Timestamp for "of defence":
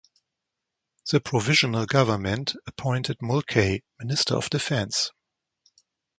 4.35-5.11